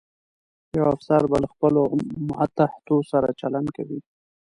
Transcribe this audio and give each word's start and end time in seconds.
یو 0.77 0.85
افسر 0.95 1.21
به 1.31 1.37
له 1.43 1.47
خپلو 1.53 1.81
ماتحتو 2.29 2.95
سره 3.11 3.29
چلند 3.41 3.67
کوي. 3.75 3.99